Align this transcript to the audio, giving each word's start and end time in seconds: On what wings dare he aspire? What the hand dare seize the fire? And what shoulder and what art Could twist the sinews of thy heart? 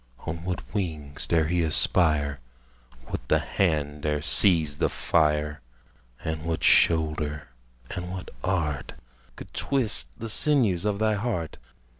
On 0.25 0.43
what 0.43 0.73
wings 0.73 1.27
dare 1.27 1.45
he 1.45 1.61
aspire? 1.61 2.39
What 3.05 3.27
the 3.27 3.37
hand 3.37 4.01
dare 4.01 4.23
seize 4.23 4.79
the 4.79 4.89
fire? 4.89 5.61
And 6.25 6.43
what 6.43 6.63
shoulder 6.63 7.49
and 7.91 8.09
what 8.09 8.31
art 8.43 8.93
Could 9.35 9.53
twist 9.53 10.07
the 10.17 10.27
sinews 10.27 10.85
of 10.85 10.97
thy 10.97 11.13
heart? 11.13 11.59